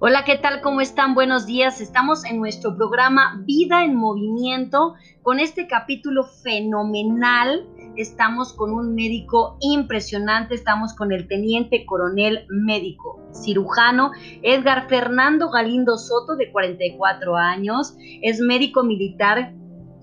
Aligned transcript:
Hola, 0.00 0.22
¿qué 0.24 0.36
tal? 0.36 0.60
¿Cómo 0.60 0.80
están? 0.80 1.16
Buenos 1.16 1.44
días. 1.44 1.80
Estamos 1.80 2.24
en 2.24 2.38
nuestro 2.38 2.76
programa 2.76 3.42
Vida 3.44 3.82
en 3.84 3.96
Movimiento 3.96 4.94
con 5.22 5.40
este 5.40 5.66
capítulo 5.66 6.22
fenomenal. 6.22 7.66
Estamos 7.96 8.52
con 8.52 8.72
un 8.72 8.94
médico 8.94 9.56
impresionante, 9.58 10.54
estamos 10.54 10.94
con 10.94 11.10
el 11.10 11.26
teniente 11.26 11.84
coronel 11.84 12.46
médico 12.48 13.28
cirujano 13.32 14.12
Edgar 14.42 14.88
Fernando 14.88 15.50
Galindo 15.50 15.98
Soto, 15.98 16.36
de 16.36 16.52
44 16.52 17.36
años. 17.36 17.96
Es 18.22 18.38
médico 18.38 18.84
militar 18.84 19.52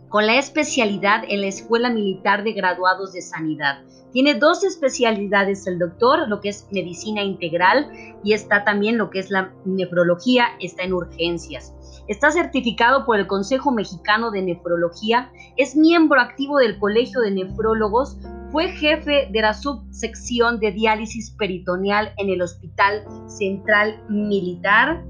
con 0.10 0.26
la 0.26 0.38
especialidad 0.38 1.24
en 1.28 1.42
la 1.42 1.48
Escuela 1.48 1.90
Militar 1.90 2.44
de 2.44 2.54
Graduados 2.54 3.14
de 3.14 3.22
Sanidad. 3.22 3.84
Tiene 4.12 4.36
dos 4.36 4.64
especialidades 4.64 5.68
el 5.68 5.78
doctor, 5.78 6.30
lo 6.30 6.40
que 6.40 6.50
es 6.50 6.68
medicina 6.72 7.22
integral 7.22 7.92
y 8.24 8.34
está 8.34 8.64
también 8.64 8.98
lo 8.98 9.10
que 9.10 9.20
es 9.20 9.30
la 9.30 9.54
nefrología, 9.66 10.48
está 10.62 10.84
en 10.84 10.94
urgencias. 10.94 11.74
Está 12.08 12.32
certificado 12.32 13.06
por 13.06 13.20
el 13.20 13.28
Consejo 13.28 13.72
Mexicano 13.72 14.32
de 14.32 14.44
Nefrología, 14.44 15.32
es 15.58 15.76
miembro 15.76 16.22
activo 16.22 16.60
del 16.60 16.78
Colegio 16.80 17.20
de 17.20 17.32
Nefrólogos, 17.32 18.18
fue 18.52 18.70
jefe 18.70 19.28
de 19.32 19.42
la 19.42 19.54
subsección 19.54 20.60
de 20.60 20.72
diálisis 20.72 21.32
peritoneal 21.32 22.14
en 22.18 22.30
el 22.30 22.42
Hospital 22.42 23.04
Central 23.28 24.02
Militar, 24.08 25.04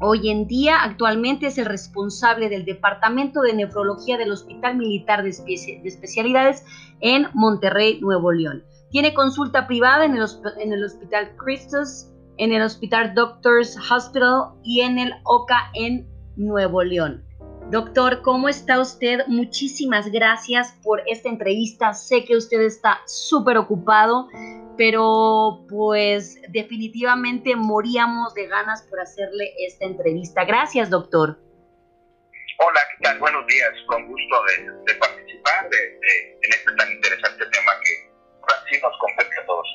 Hoy 0.00 0.30
en 0.30 0.46
día, 0.46 0.82
actualmente 0.82 1.48
es 1.48 1.58
el 1.58 1.66
responsable 1.66 2.48
del 2.48 2.64
Departamento 2.64 3.42
de 3.42 3.52
Nefrología 3.52 4.16
del 4.16 4.32
Hospital 4.32 4.76
Militar 4.76 5.22
de, 5.22 5.28
Especialidades 5.28 6.64
en 7.00 7.26
Monterrey, 7.34 8.00
Nuevo 8.00 8.32
León. 8.32 8.64
Tiene 8.90 9.12
consulta 9.12 9.66
privada 9.66 10.06
en 10.06 10.16
el, 10.16 10.84
Hospital 10.84 11.36
Christus, 11.36 12.06
en 12.38 12.52
el 12.52 12.62
Hospital 12.62 13.14
Doctors 13.14 13.76
Hospital 13.90 14.54
y 14.64 14.80
en 14.80 14.98
el 14.98 15.12
OCA 15.24 15.70
en 15.74 16.08
Nuevo 16.36 16.82
León. 16.82 17.22
Doctor, 17.70 18.22
¿cómo 18.22 18.48
está 18.48 18.80
usted? 18.80 19.20
Muchísimas 19.28 20.10
gracias 20.10 20.74
por 20.82 21.02
esta 21.06 21.28
entrevista. 21.28 21.92
Sé 21.92 22.24
que 22.24 22.36
usted 22.36 22.62
está 22.62 22.98
súper 23.06 23.58
ocupado 23.58 24.28
pero 24.80 25.66
pues 25.68 26.40
definitivamente 26.48 27.54
moríamos 27.54 28.32
de 28.32 28.46
ganas 28.46 28.82
por 28.84 28.98
hacerle 28.98 29.52
esta 29.58 29.84
entrevista. 29.84 30.46
Gracias, 30.46 30.88
doctor. 30.88 31.38
Hola, 32.58 32.80
¿qué 32.90 33.04
tal? 33.04 33.18
Buenos 33.18 33.46
días. 33.46 33.72
Con 33.86 34.06
gusto 34.06 34.36
de, 34.86 34.94
participar 34.94 35.66
en 35.66 36.50
este 36.50 36.72
tan 36.78 36.92
interesante 36.92 37.44
tema 37.44 37.72
que 37.84 38.10
así 38.54 38.82
nos 38.82 38.98
compete 39.00 39.40
a 39.42 39.44
todos. 39.44 39.68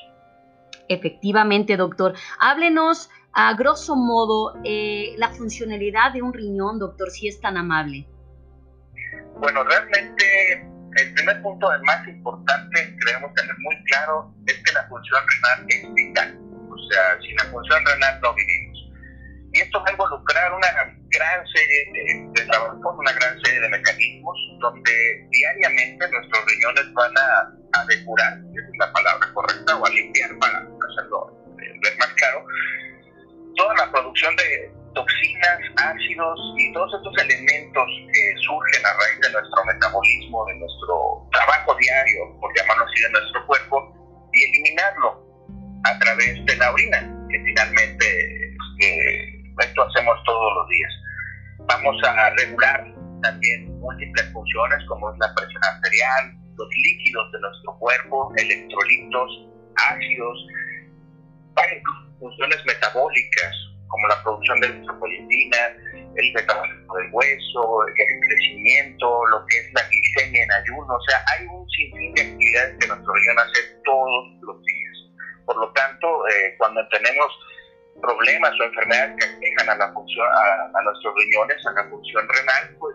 Efectivamente, 0.88 1.76
doctor. 1.76 2.14
Háblenos 2.40 3.08
a 3.32 3.54
grosso 3.54 3.94
modo 3.94 4.60
eh, 4.64 5.14
la 5.18 5.28
funcionalidad 5.28 6.14
de 6.14 6.22
un 6.22 6.34
riñón, 6.34 6.80
doctor, 6.80 7.12
si 7.12 7.28
es 7.28 7.40
tan 7.40 7.56
amable. 7.56 8.08
Bueno, 9.36 9.62
realmente 9.62 10.66
el 10.98 11.14
primer 11.14 11.42
punto, 11.42 11.72
el 11.72 11.82
más 11.82 12.06
importante, 12.08 12.80
que 12.80 13.04
debemos 13.06 13.32
tener 13.34 13.54
muy 13.58 13.76
claro, 13.84 14.34
es 14.46 14.54
que 14.54 14.72
la 14.72 14.86
función 14.88 15.20
renal 15.28 15.66
es 15.68 15.94
vital. 15.94 16.38
O 16.70 16.90
sea, 16.90 17.20
sin 17.20 17.36
la 17.36 17.44
función 17.44 17.84
renal 17.86 18.20
no 18.22 18.34
vivimos. 18.34 18.78
Y 19.52 19.60
esto 19.60 19.80
va 19.80 19.88
a 19.88 19.92
involucrar 19.92 20.52
una 20.52 20.68
gran 21.10 21.46
serie 21.48 21.92
de, 21.92 22.30
una 22.82 23.12
gran 23.12 23.40
serie 23.42 23.60
de 23.60 23.68
mecanismos, 23.68 24.36
donde 24.60 25.28
diariamente 25.30 26.10
nuestros 26.10 26.44
riñones 26.46 26.92
van 26.92 27.12
a, 27.16 27.80
a 27.80 27.86
depurar, 27.86 28.32
esa 28.54 28.68
es 28.68 28.78
la 28.78 28.92
palabra 28.92 29.32
correcta, 29.32 29.76
o 29.76 29.86
a 29.86 29.90
limpiar 29.90 30.30
para 30.38 30.58
hacerlo 30.58 31.32
eh, 31.58 31.78
ver 31.82 31.98
más 31.98 32.08
claro, 32.14 32.44
toda 33.56 33.74
la 33.76 33.90
producción 33.92 34.36
de 34.36 34.75
toxinas, 34.96 35.60
ácidos 35.76 36.40
y 36.56 36.72
todos 36.72 36.90
estos 36.94 37.14
elementos 37.22 37.86
que 38.12 38.22
surgen 38.40 38.86
a 38.86 38.92
raíz 38.96 39.20
de 39.20 39.30
nuestro 39.30 39.64
metabolismo, 39.66 40.46
de 40.46 40.54
nuestro 40.56 41.28
trabajo 41.32 41.76
diario, 41.76 42.40
por 42.40 42.50
llamarlo 42.56 42.84
así, 42.84 43.02
de 43.02 43.10
nuestro 43.10 43.46
cuerpo, 43.46 43.76
y 44.32 44.44
eliminarlo 44.44 45.22
a 45.84 45.98
través 45.98 46.44
de 46.46 46.56
la 46.56 46.72
orina, 46.72 47.00
que 47.28 47.38
finalmente 47.44 48.06
esto 49.60 49.82
hacemos 49.82 50.16
todos 50.24 50.52
los 50.56 50.68
días. 50.68 50.92
Vamos 51.68 51.96
a 52.02 52.30
regular 52.30 52.86
también 53.22 53.78
múltiples 53.78 54.32
funciones 54.32 54.78
como 54.88 55.12
es 55.12 55.18
la 55.18 55.34
presión 55.34 55.62
arterial, 55.64 56.32
los 56.56 56.68
líquidos 56.74 57.32
de 57.32 57.40
nuestro 57.40 57.78
cuerpo, 57.78 58.32
electrolitos, 58.36 59.48
ácidos, 59.76 60.38
funciones 62.18 62.58
metabólicas 62.66 63.65
como 63.88 64.08
la 64.08 64.22
producción 64.22 64.60
de 64.60 64.68
metropolitina, 64.68 65.58
el 66.16 66.32
metabolismo 66.32 66.96
del 66.96 67.08
hueso, 67.12 67.86
el 67.86 68.20
crecimiento, 68.20 69.26
lo 69.26 69.44
que 69.46 69.58
es 69.58 69.72
la 69.74 69.82
glicemia 69.88 70.42
en 70.44 70.52
ayuno. 70.52 70.94
O 70.94 71.02
sea, 71.08 71.24
hay 71.32 71.46
un 71.46 71.68
sinfín 71.70 72.14
de 72.14 72.22
actividades 72.22 72.76
que 72.80 72.86
nuestro 72.88 73.12
riñón 73.12 73.38
hace 73.38 73.60
todos 73.84 74.24
los 74.42 74.64
días. 74.64 74.96
Por 75.44 75.56
lo 75.56 75.72
tanto, 75.72 76.26
eh, 76.28 76.54
cuando 76.58 76.80
tenemos 76.88 77.26
problemas 78.00 78.52
o 78.60 78.64
enfermedades 78.64 79.16
que 79.18 79.24
aquejan 79.24 79.70
a, 79.70 79.76
la 79.76 79.92
función, 79.92 80.26
a, 80.26 80.82
nuestros 80.82 81.14
riñones, 81.16 81.66
a 81.66 81.72
la 81.72 81.88
función 81.88 82.28
renal, 82.28 82.76
pues 82.78 82.94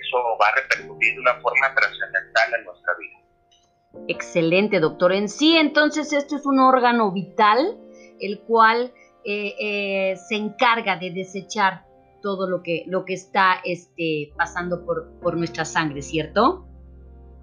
eso 0.00 0.18
va 0.40 0.48
a 0.48 0.54
repercutir 0.56 1.14
de 1.14 1.20
una 1.20 1.34
forma 1.40 1.74
trascendental 1.74 2.54
en 2.58 2.64
nuestra 2.64 2.92
vida. 2.98 4.08
Excelente, 4.08 4.80
doctor. 4.80 5.12
En 5.12 5.28
sí, 5.28 5.56
entonces, 5.56 6.12
esto 6.12 6.36
es 6.36 6.46
un 6.46 6.60
órgano 6.60 7.12
vital, 7.12 7.78
el 8.20 8.40
cual 8.40 8.92
eh, 9.30 9.54
eh, 9.60 10.16
se 10.16 10.36
encarga 10.36 10.96
de 10.96 11.10
desechar 11.10 11.84
todo 12.22 12.48
lo 12.48 12.62
que, 12.62 12.84
lo 12.86 13.04
que 13.04 13.12
está 13.12 13.60
este, 13.62 14.32
pasando 14.38 14.86
por, 14.86 15.20
por 15.20 15.36
nuestra 15.36 15.66
sangre, 15.66 16.00
¿cierto? 16.00 16.66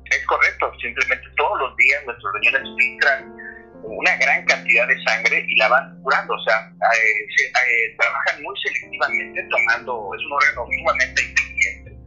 Es 0.05 0.25
correcto, 0.25 0.71
simplemente 0.81 1.27
todos 1.37 1.59
los 1.59 1.77
días 1.77 2.03
nuestros 2.07 2.33
riñones 2.41 2.67
filtran 2.75 3.35
una 3.83 4.17
gran 4.17 4.43
cantidad 4.45 4.87
de 4.87 5.03
sangre 5.03 5.45
y 5.47 5.55
la 5.57 5.67
van 5.67 6.01
curando, 6.01 6.33
o 6.33 6.43
sea, 6.43 6.73
eh, 6.73 7.95
trabajan 7.99 8.41
muy 8.41 8.55
selectivamente 8.63 9.47
tomando, 9.51 10.09
es 10.17 10.25
un 10.25 10.33
órgano 10.33 10.65
sumamente 10.79 11.21
inteligente, 11.21 11.99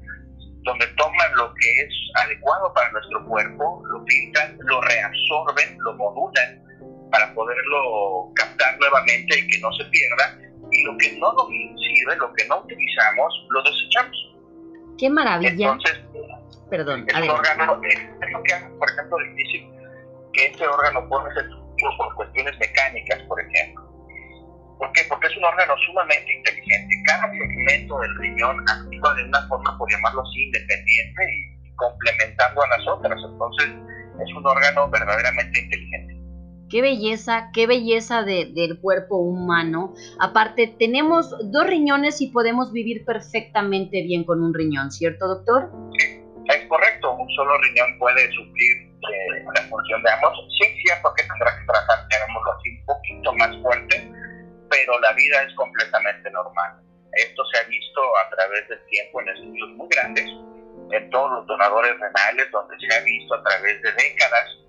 donde 0.64 0.86
toman 0.96 1.34
lo 1.36 1.54
que 1.54 1.82
es 1.82 1.94
adecuado 2.24 2.74
para 2.74 2.90
nuestro 2.90 3.24
cuerpo, 3.26 3.80
lo 3.86 4.04
filtran, 4.06 4.58
lo 4.58 4.80
reabsorben, 4.80 5.78
lo 5.78 5.94
modulan 5.94 6.67
para 7.10 7.32
poderlo 7.34 8.30
captar 8.34 8.78
nuevamente 8.78 9.38
y 9.38 9.46
que 9.48 9.58
no 9.60 9.72
se 9.72 9.84
pierda. 9.84 10.38
Y 10.70 10.84
lo 10.84 10.96
que 10.98 11.16
no 11.18 11.32
nos 11.32 11.48
sirve, 11.48 12.16
lo 12.16 12.32
que 12.34 12.46
no 12.46 12.60
utilizamos, 12.60 13.46
lo 13.50 13.62
desechamos. 13.62 14.16
¡Qué 14.98 15.08
maravilla! 15.08 15.50
Entonces, 15.50 15.98
perdón, 16.70 17.06
el 17.08 17.30
órgano, 17.30 17.80
es, 17.84 17.98
lo 18.32 18.42
que 18.42 18.52
hace, 18.52 18.68
por 18.78 18.90
ejemplo, 18.90 19.16
difícil 19.18 19.70
que 20.32 20.46
este 20.46 20.66
órgano 20.66 21.08
pueda 21.08 21.32
ser 21.34 21.48
por 21.96 22.14
cuestiones 22.14 22.58
mecánicas, 22.58 23.22
por 23.22 23.40
ejemplo. 23.40 23.88
¿Por 24.78 24.92
qué? 24.92 25.02
Porque 25.08 25.26
es 25.26 25.36
un 25.36 25.44
órgano 25.44 25.74
sumamente 25.86 26.32
inteligente. 26.32 27.02
Cada 27.06 27.30
segmento 27.30 27.98
del 27.98 28.16
riñón 28.18 28.64
actúa 28.68 29.14
de 29.14 29.24
una 29.24 29.48
forma, 29.48 29.76
por 29.76 29.90
llamarlo 29.90 30.22
así, 30.22 30.44
independiente 30.44 31.22
y 31.32 31.74
complementando 31.74 32.62
a 32.62 32.68
las 32.68 32.86
otras. 32.86 33.18
Entonces, 33.24 33.66
es 34.22 34.34
un 34.34 34.46
órgano 34.46 34.88
verdaderamente 34.88 35.60
inteligente. 35.60 36.07
Qué 36.70 36.82
belleza, 36.82 37.50
qué 37.54 37.66
belleza 37.66 38.22
del 38.24 38.78
cuerpo 38.80 39.16
humano. 39.16 39.94
Aparte, 40.20 40.74
tenemos 40.78 41.34
dos 41.50 41.66
riñones 41.66 42.20
y 42.20 42.28
podemos 42.28 42.72
vivir 42.72 43.06
perfectamente 43.06 44.02
bien 44.02 44.24
con 44.24 44.42
un 44.42 44.52
riñón, 44.52 44.90
¿cierto, 44.90 45.28
doctor? 45.28 45.70
Es 46.44 46.66
correcto. 46.68 47.12
Un 47.12 47.28
solo 47.30 47.56
riñón 47.58 47.98
puede 47.98 48.30
suplir 48.32 48.76
eh, 48.84 49.44
la 49.54 49.62
función 49.62 50.02
de 50.02 50.10
ambos. 50.10 50.32
Sí, 50.58 50.66
es 50.66 50.82
cierto 50.84 51.08
que 51.16 51.22
tendrá 51.22 51.58
que 51.58 51.64
tratar, 51.64 51.98
llamémoslo 52.10 52.52
así, 52.52 52.68
un 52.68 52.84
poquito 52.84 53.32
más 53.32 53.56
fuerte, 53.62 54.12
pero 54.68 55.00
la 55.00 55.12
vida 55.14 55.42
es 55.44 55.54
completamente 55.54 56.30
normal. 56.30 56.82
Esto 57.12 57.42
se 57.52 57.60
ha 57.60 57.68
visto 57.68 58.00
a 58.18 58.30
través 58.36 58.68
del 58.68 58.84
tiempo 58.90 59.22
en 59.22 59.28
estudios 59.30 59.70
muy 59.76 59.88
grandes, 59.88 60.28
en 60.92 61.10
todos 61.10 61.30
los 61.30 61.46
donadores 61.46 61.98
renales, 61.98 62.50
donde 62.52 62.76
se 62.78 62.94
ha 62.94 63.00
visto 63.04 63.34
a 63.34 63.42
través 63.42 63.80
de 63.82 63.92
décadas 63.92 64.67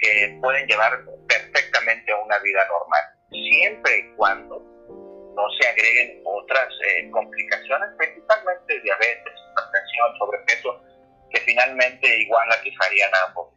que 0.00 0.38
pueden 0.40 0.66
llevar 0.66 1.04
perfectamente 1.28 2.12
a 2.12 2.16
una 2.24 2.38
vida 2.38 2.66
normal, 2.68 3.00
siempre 3.30 3.98
y 3.98 4.16
cuando 4.16 4.58
no 4.58 5.42
se 5.60 5.68
agreguen 5.68 6.22
otras 6.24 6.68
eh, 6.86 7.10
complicaciones, 7.10 7.90
principalmente 7.96 8.80
diabetes, 8.82 9.32
hipertensión, 9.50 10.18
sobrepeso, 10.18 10.82
que 11.30 11.40
finalmente 11.40 12.22
igual 12.22 12.48
aquejarían 12.52 13.10
a 13.14 13.28
ambos. 13.28 13.50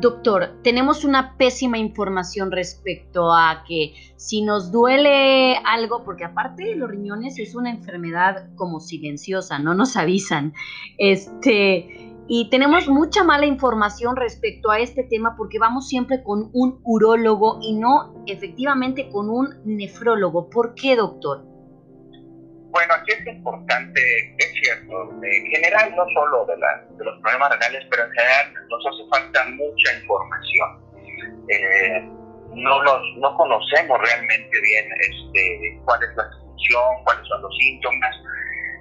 Doctor, 0.00 0.62
tenemos 0.62 1.04
una 1.04 1.36
pésima 1.36 1.76
información 1.76 2.52
respecto 2.52 3.32
a 3.32 3.64
que 3.66 3.94
si 4.16 4.42
nos 4.42 4.70
duele 4.70 5.56
algo, 5.64 6.04
porque 6.04 6.24
aparte 6.24 6.66
de 6.66 6.76
los 6.76 6.88
riñones 6.88 7.36
es 7.40 7.56
una 7.56 7.70
enfermedad 7.70 8.48
como 8.54 8.78
silenciosa, 8.78 9.58
no 9.58 9.74
nos 9.74 9.96
avisan. 9.96 10.54
Este, 10.98 12.07
Y 12.30 12.50
tenemos 12.50 12.86
mucha 12.88 13.24
mala 13.24 13.46
información 13.46 14.14
respecto 14.14 14.70
a 14.70 14.78
este 14.78 15.02
tema 15.04 15.34
porque 15.34 15.58
vamos 15.58 15.88
siempre 15.88 16.22
con 16.22 16.50
un 16.52 16.78
urólogo 16.84 17.58
y 17.62 17.72
no 17.72 18.22
efectivamente 18.26 19.08
con 19.08 19.30
un 19.30 19.48
nefrólogo. 19.64 20.50
¿Por 20.50 20.74
qué, 20.74 20.94
doctor? 20.94 21.42
Bueno, 22.70 22.94
aquí 22.94 23.12
es 23.12 23.26
importante, 23.26 24.00
es 24.36 24.52
cierto, 24.62 25.10
en 25.22 25.46
general 25.46 25.96
no 25.96 26.04
solo 26.12 26.44
de, 26.44 26.54
de 26.98 27.04
los 27.04 27.18
problemas 27.22 27.50
renales, 27.50 27.86
pero 27.90 28.04
en 28.04 28.10
general 28.10 28.52
nos 28.68 28.86
hace 28.86 29.08
falta 29.08 29.44
mucha 29.56 29.98
información. 29.98 30.88
Eh, 31.48 32.10
no, 32.54 32.82
nos, 32.82 33.00
no 33.16 33.34
conocemos 33.38 33.98
realmente 33.98 34.60
bien 34.60 34.86
este, 35.00 35.80
cuál 35.86 36.02
es 36.02 36.14
la 36.14 36.24
función, 36.42 37.04
cuáles 37.04 37.26
son 37.26 37.40
los 37.40 37.56
síntomas. 37.56 38.14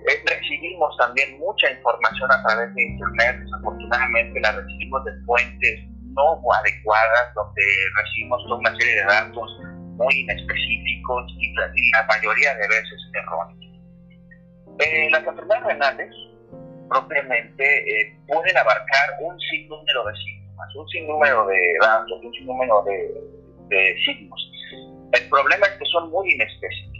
Eh, 0.08 0.24
recibimos 0.26 0.96
también 0.98 1.38
mucha 1.38 1.70
información 1.70 2.32
a 2.32 2.42
través 2.44 2.74
de 2.74 2.84
Internet, 2.84 3.40
desafortunadamente 3.44 4.40
la 4.40 4.54
recibimos 4.54 5.04
de 5.04 5.12
fuentes 5.26 5.80
no 6.16 6.40
adecuadas, 6.54 7.34
donde 7.36 7.62
recibimos 7.96 8.42
toda 8.46 8.60
una 8.60 8.76
serie 8.78 8.96
de 8.96 9.04
datos 9.04 9.50
muy 9.98 10.22
inespecíficos 10.22 11.26
y, 11.38 11.54
la 11.92 12.04
mayoría 12.08 12.56
de 12.56 12.68
veces 12.68 13.00
erróneos. 13.14 13.58
Eh, 14.80 15.10
las 15.12 15.26
enfermedades 15.26 15.66
renales 15.66 16.16
propiamente 16.88 17.66
eh, 17.66 18.18
pueden 18.28 18.58
abarcar 18.58 19.10
un 19.22 19.38
sinnúmero 19.40 20.06
de 20.06 20.14
síntomas, 20.16 20.76
un 20.76 20.88
sinnúmero 20.88 21.48
de 21.48 21.74
datos, 21.82 22.22
un 22.24 22.34
sinnúmero 22.34 22.84
de, 22.84 23.14
de 23.70 23.96
signos. 24.06 24.52
El 25.12 25.30
problema 25.30 25.66
es 25.68 25.74
que 25.80 25.86
son 25.86 26.10
muy 26.12 26.32
inespecíficos. 26.32 26.97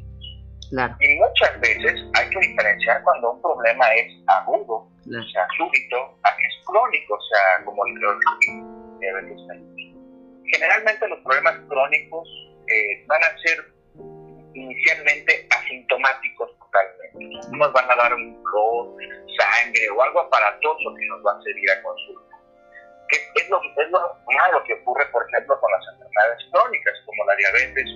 Y 1.00 1.16
muchas 1.16 1.60
veces 1.62 1.94
hay 2.14 2.30
que 2.30 2.40
diferenciar 2.40 3.02
cuando 3.04 3.32
un 3.32 3.42
problema 3.42 3.94
es 3.96 4.14
agudo, 4.28 4.90
o 4.90 5.30
sea, 5.32 5.48
súbito, 5.58 6.18
a 6.24 6.36
que 6.36 6.44
es 6.44 6.66
crónico, 6.66 7.14
o 7.14 7.22
sea, 7.22 7.66
como 7.66 7.86
el 7.86 7.94
Generalmente 10.46 11.08
los 11.08 11.20
problemas 11.20 11.56
crónicos 11.68 12.28
eh, 12.68 13.06
van 13.08 13.24
a 13.24 13.38
ser 13.40 13.66
inicialmente 14.54 15.48
asintomáticos 15.52 16.50
totalmente. 16.60 17.48
Nos 17.52 17.74
van 17.74 17.92
a 17.92 17.96
dar 17.96 18.14
un 18.14 18.42
flor, 18.44 18.96
sangre 19.38 19.90
o 19.90 20.02
algo 20.02 20.22
aparatoso 20.22 20.96
que 20.98 21.06
nos 21.08 21.26
va 21.26 21.38
a 21.38 21.42
servir 21.44 21.72
a 21.72 21.82
consulta. 21.84 22.36
Que 23.10 23.18
es 23.42 23.50
lo, 23.50 23.62
es 23.62 23.90
lo 23.92 24.00
malo 24.00 24.64
que 24.66 24.74
ocurre, 24.74 25.06
por 25.08 25.26
ejemplo, 25.30 25.60
con 25.60 25.72
las 25.72 25.82
enfermedades 25.94 26.07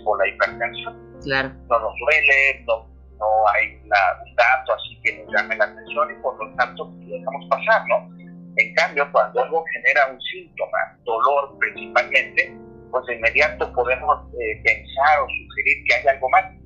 o 0.05 0.17
la 0.17 0.27
hipertensión 0.27 1.11
Claro. 1.23 1.49
No 1.69 1.79
nos 1.79 1.93
duele, 1.99 2.63
no, 2.65 2.87
no 3.19 3.27
hay 3.53 3.75
un 3.83 3.89
dato 3.89 4.73
así 4.73 4.99
que 5.03 5.23
nos 5.23 5.33
llame 5.33 5.55
la 5.55 5.65
atención 5.65 6.11
y 6.11 6.21
por 6.21 6.37
lo 6.43 6.55
tanto 6.55 6.85
lo 6.85 7.15
dejamos 7.15 7.45
pasar, 7.49 7.83
¿no? 7.87 8.09
En 8.57 8.73
cambio, 8.73 9.09
cuando 9.11 9.43
algo 9.43 9.63
genera 9.73 10.07
un 10.11 10.19
síntoma, 10.21 10.97
dolor 11.03 11.57
principalmente, 11.59 12.57
pues 12.89 13.05
de 13.05 13.15
inmediato 13.15 13.71
podemos 13.73 14.27
eh, 14.33 14.61
pensar 14.63 15.21
o 15.21 15.27
sugerir 15.27 15.85
que 15.87 15.95
hay 15.95 16.07
algo 16.15 16.29
mal. 16.29 16.57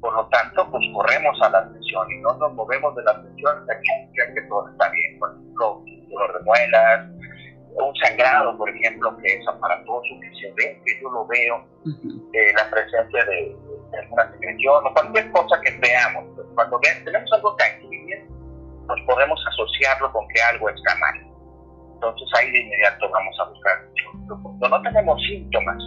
Por 0.00 0.12
lo 0.12 0.26
tanto, 0.28 0.70
pues 0.70 0.84
corremos 0.92 1.40
a 1.40 1.48
la 1.48 1.58
atención 1.60 2.10
y 2.10 2.20
no 2.20 2.36
nos 2.36 2.52
movemos 2.52 2.94
de 2.94 3.04
la 3.04 3.12
atención 3.12 3.58
hasta 3.58 3.74
que, 3.80 4.34
que 4.34 4.42
todo 4.48 4.68
está 4.68 4.90
bien. 4.90 5.18
Por 5.18 5.30
ejemplo, 5.30 5.82
dolor 6.10 6.38
de 6.38 6.44
muelas, 6.44 7.13
un 7.82 7.94
sangrado, 7.96 8.56
por 8.56 8.70
ejemplo, 8.70 9.16
que 9.18 9.34
es 9.34 9.48
aparatoso, 9.48 10.08
que 10.20 10.30
se 10.40 10.52
ve, 10.52 10.80
que 10.84 11.00
yo 11.00 11.10
lo 11.10 11.26
veo, 11.26 11.64
eh, 12.32 12.52
la 12.56 12.70
presencia 12.70 13.24
de, 13.24 13.56
alguna 13.98 14.30
secreción 14.32 14.86
o 14.86 14.92
cualquier 14.92 15.30
cosa 15.32 15.60
que 15.60 15.70
veamos. 15.78 16.24
Cuando 16.54 16.80
tenemos 16.80 17.32
algo 17.32 17.54
tangible, 17.56 18.26
nos 18.86 19.00
podemos 19.06 19.40
asociarlo 19.48 20.12
con 20.12 20.26
que 20.28 20.42
algo 20.42 20.68
está 20.68 20.94
mal. 20.96 21.14
Entonces 21.94 22.28
ahí 22.36 22.50
de 22.50 22.60
inmediato 22.60 23.10
vamos 23.10 23.36
a 23.40 23.44
buscar. 23.48 23.88
Cuando 24.42 24.68
no 24.68 24.82
tenemos 24.82 25.20
síntomas, 25.22 25.82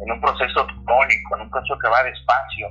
en 0.00 0.10
un 0.10 0.20
proceso 0.20 0.66
crónico, 0.84 1.36
en 1.36 1.42
un 1.42 1.50
proceso 1.50 1.78
que 1.78 1.88
va 1.88 2.02
despacio, 2.02 2.68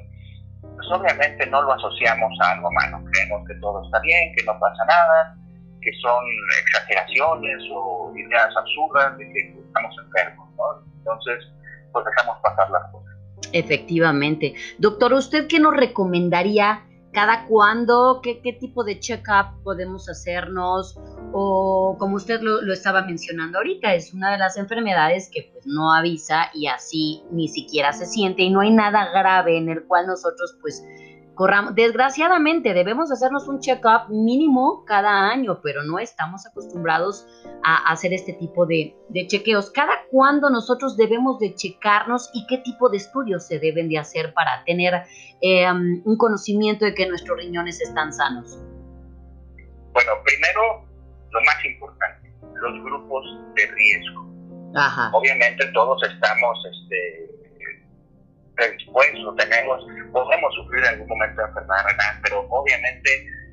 pues 0.61 0.87
obviamente 0.91 1.45
no 1.47 1.61
lo 1.61 1.73
asociamos 1.73 2.31
a 2.41 2.51
algo 2.51 2.69
malo. 2.71 2.99
Creemos 3.11 3.47
que 3.47 3.55
todo 3.55 3.83
está 3.85 3.99
bien, 4.01 4.33
que 4.35 4.43
no 4.43 4.59
pasa 4.59 4.85
nada, 4.85 5.37
que 5.83 5.91
son 6.01 6.23
exageraciones 6.61 7.61
o 7.73 8.13
ideas 8.15 8.55
absurdas 8.55 9.17
de 9.17 9.31
que 9.31 9.55
estamos 9.65 9.95
enfermos, 10.05 10.49
¿no? 10.55 10.83
Entonces, 10.97 11.45
pues 11.91 12.05
dejamos 12.05 12.37
pasar 12.41 12.69
las 12.69 12.91
cosas. 12.91 13.13
Efectivamente. 13.51 14.55
Doctor, 14.77 15.13
¿usted 15.13 15.47
qué 15.47 15.59
nos 15.59 15.75
recomendaría? 15.75 16.83
¿Cada 17.11 17.45
cuándo? 17.45 18.21
¿Qué, 18.23 18.41
qué 18.41 18.53
tipo 18.53 18.83
de 18.83 18.99
check-up 18.99 19.61
podemos 19.63 20.09
hacernos? 20.09 20.97
O 21.31 21.95
como 21.99 22.15
usted 22.15 22.41
lo, 22.41 22.61
lo, 22.61 22.73
estaba 22.73 23.03
mencionando 23.03 23.59
ahorita, 23.59 23.93
es 23.93 24.13
una 24.13 24.31
de 24.31 24.39
las 24.39 24.57
enfermedades 24.57 25.29
que 25.31 25.51
pues 25.53 25.67
no 25.67 25.93
avisa 25.93 26.49
y 26.55 26.65
así 26.65 27.23
ni 27.31 27.47
siquiera 27.47 27.93
se 27.93 28.07
siente 28.07 28.41
y 28.41 28.49
no 28.49 28.61
hay 28.61 28.71
nada 28.71 29.11
grave 29.11 29.57
en 29.57 29.69
el 29.69 29.83
cual 29.83 30.07
nosotros 30.07 30.57
pues 30.61 30.83
corramos. 31.35 31.75
Desgraciadamente 31.75 32.73
debemos 32.73 33.11
hacernos 33.11 33.47
un 33.47 33.59
check-up 33.59 34.09
mínimo 34.09 34.83
cada 34.85 35.29
año, 35.29 35.59
pero 35.61 35.83
no 35.83 35.99
estamos 35.99 36.45
acostumbrados 36.45 37.27
a 37.63 37.91
hacer 37.91 38.13
este 38.13 38.33
tipo 38.33 38.65
de, 38.65 38.95
chequeos. 39.27 39.71
¿Cada 39.71 40.05
cuándo 40.11 40.49
nosotros 40.49 40.97
debemos 40.97 41.39
de 41.39 41.55
checarnos 41.55 42.29
y 42.33 42.45
qué 42.47 42.59
tipo 42.59 42.89
de 42.89 42.97
estudios 42.97 43.45
se 43.45 43.59
deben 43.59 43.89
de 43.89 43.97
hacer 43.97 44.33
para 44.33 44.63
tener 44.65 45.03
em, 45.41 46.01
un 46.05 46.17
conocimiento 46.17 46.85
de 46.85 46.93
que 46.93 47.07
nuestros 47.07 47.37
riñones 47.37 47.81
están 47.81 48.13
sanos? 48.13 48.57
Bueno, 49.93 50.11
primero, 50.25 50.85
lo 51.31 51.41
más 51.41 51.65
importante, 51.65 52.33
los 52.55 52.83
grupos 52.83 53.25
de 53.55 53.67
riesgo. 53.67 54.23
Obviamente 55.11 55.67
todos 55.73 56.01
estamos 56.03 56.57
este, 56.65 57.32
predispuestos, 58.55 59.35
tenemos, 59.37 59.85
podemos 60.11 60.55
sufrir 60.55 60.83
en 60.83 60.89
algún 60.89 61.07
momento 61.07 61.41
de 61.41 61.47
enfermedad 61.47 61.85
renal, 61.85 62.19
pero 62.23 62.47
obviamente 62.49 63.09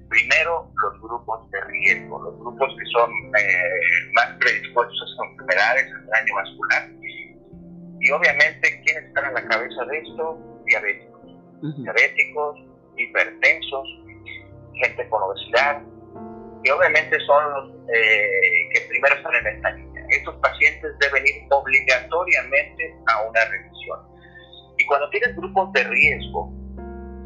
primero 0.09 0.71
los 0.83 1.01
grupos 1.01 1.51
de 1.51 1.61
riesgo, 1.63 2.21
los 2.21 2.39
grupos 2.39 2.75
que 2.79 2.85
son 2.93 3.11
eh, 3.39 4.13
más 4.13 4.27
predispuestos 4.41 5.17
a 5.19 5.27
enfermedades, 5.31 5.87
al 5.95 6.07
daño 6.07 6.35
vascular. 6.35 6.89
Y 8.01 8.11
obviamente, 8.11 8.83
¿quiénes 8.83 9.05
están 9.05 9.27
a 9.27 9.33
la 9.33 9.49
cabeza 9.49 9.85
de 9.85 9.99
esto? 9.99 10.39
Diabéticos. 10.67 11.21
Diabéticos, 11.77 12.59
hipertensos, 12.97 13.89
gente 14.83 15.09
con 15.11 15.23
obesidad, 15.23 15.83
y 16.65 16.71
obviamente 16.71 17.19
son 17.27 17.53
los 17.53 17.89
eh, 17.95 18.69
que 18.73 18.81
primero 18.89 19.15
están 19.15 19.35
en 19.35 19.47
esta 19.47 19.71
línea. 19.71 20.05
Estos 20.11 20.35
pacientes 20.37 20.93
deben 20.99 21.27
ir 21.27 21.47
obligatoriamente 21.51 22.95
a 23.07 23.23
una 23.23 23.45
revisión 23.45 24.01
cuando 24.91 25.09
tienes 25.11 25.37
grupos 25.37 25.73
de 25.73 25.85
riesgo, 25.85 26.51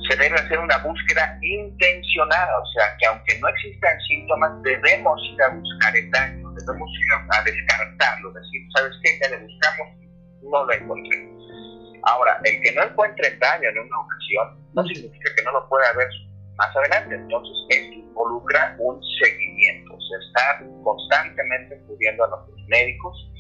se 0.07 0.15
debe 0.19 0.35
hacer 0.35 0.59
una 0.59 0.77
búsqueda 0.85 1.39
intencionada, 1.41 2.61
o 2.61 2.67
sea, 2.67 2.95
que 2.99 3.07
aunque 3.07 3.39
no 3.41 3.49
existan 3.49 3.99
síntomas, 4.03 4.63
debemos 4.63 5.19
ir 5.33 5.43
a 5.43 5.49
buscar 5.49 5.97
el 5.97 6.11
daño, 6.11 6.53
debemos 6.53 6.91
ir 6.93 7.09
a, 7.33 7.43
descartarlo, 7.43 8.33
decir, 8.35 8.69
¿sabes 8.77 8.93
qué? 9.03 9.19
Ya 9.19 9.31
le 9.31 9.47
buscamos, 9.47 9.89
no 10.43 10.65
lo 10.67 10.73
encontré. 10.75 11.27
Ahora, 12.03 12.39
el 12.45 12.61
que 12.61 12.73
no 12.73 12.83
encuentre 12.83 13.29
el 13.29 13.39
daño 13.39 13.67
en 13.71 13.79
una 13.79 13.99
ocasión, 13.99 14.61
no 14.75 14.85
significa 14.85 15.35
que 15.35 15.43
no 15.45 15.53
lo 15.53 15.67
pueda 15.67 15.91
ver 15.97 16.09
más 16.57 16.69
adelante. 16.77 17.15
Entonces, 17.15 17.57
esto 17.71 17.95
involucra 17.95 18.77
un 18.79 19.01
seguimiento, 19.25 19.95
o 19.95 20.01
sea, 20.03 20.19
estar 20.29 20.69
constantemente 20.85 21.81
acudiendo 21.83 22.25
a 22.25 22.29
nuestros 22.29 22.69
médicos 22.69 23.31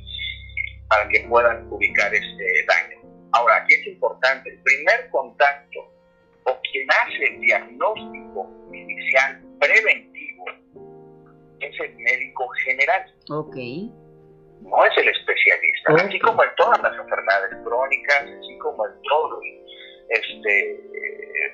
para 0.89 1.07
que 1.11 1.27
puedan 1.29 1.71
ubicar 1.71 2.15
este 2.15 2.65
daño. 2.67 2.94
Ahora, 3.35 3.57
aquí 3.57 3.75
es 3.75 3.87
importante, 3.89 4.49
el 4.49 4.63
primer 4.63 5.11
contacto 5.11 5.81
o 6.45 6.61
quien 6.71 6.89
hace 6.91 7.35
el 7.35 7.41
diagnóstico 7.41 8.49
inicial 8.73 9.43
preventivo 9.59 10.45
es 11.59 11.81
el 11.81 11.97
médico 11.97 12.49
general. 12.65 13.03
Ok. 13.31 13.57
No 14.61 14.85
es 14.87 14.97
el 14.99 15.09
especialista. 15.09 15.95
Así 16.07 16.19
como 16.21 16.45
en 16.45 16.51
todas 16.57 16.81
las 16.81 16.97
enfermedades 16.97 17.57
crónicas, 17.65 18.23
así 18.23 18.59
como 18.59 18.87
en 18.87 19.03
todos 19.03 19.31
los 19.33 19.43
este, 20.11 20.81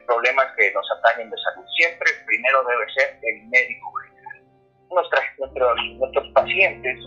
problemas 0.07 0.47
que 0.59 0.71
nos 0.73 0.87
atañen 0.99 1.31
de 1.31 1.37
salud, 1.39 1.67
siempre 1.77 2.11
primero 2.27 2.63
debe 2.65 2.93
ser 2.93 3.19
el 3.23 3.49
médico 3.49 3.93
general. 4.05 4.43
nuestros, 4.91 5.77
nuestros 5.99 6.29
pacientes 6.35 6.99